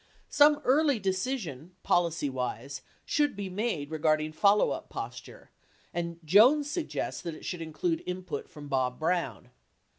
Some 0.31 0.61
early 0.65 0.97
decision, 0.97 1.75
policy 1.83 2.27
wise, 2.27 2.81
should 3.05 3.35
be 3.35 3.51
made 3.51 3.91
regarding 3.91 4.31
follow 4.31 4.71
up 4.71 4.89
posture 4.89 5.51
(and 5.93 6.17
Jones 6.25 6.71
suggests 6.71 7.21
that 7.21 7.35
it 7.35 7.45
should 7.45 7.61
include 7.61 8.01
input 8.07 8.49
from 8.49 8.67
Bob 8.67 8.97
Brown) 8.97 9.51